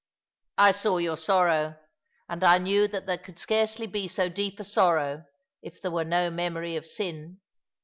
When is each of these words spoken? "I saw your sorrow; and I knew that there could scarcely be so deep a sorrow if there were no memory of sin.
"I 0.57 0.71
saw 0.71 0.97
your 0.97 1.15
sorrow; 1.15 1.75
and 2.27 2.43
I 2.43 2.57
knew 2.57 2.87
that 2.87 3.05
there 3.05 3.19
could 3.19 3.37
scarcely 3.37 3.85
be 3.85 4.07
so 4.07 4.29
deep 4.29 4.59
a 4.59 4.63
sorrow 4.63 5.25
if 5.61 5.79
there 5.79 5.91
were 5.91 6.03
no 6.05 6.31
memory 6.31 6.75
of 6.75 6.87
sin. 6.87 7.39